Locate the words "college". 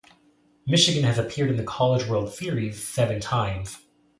1.63-2.07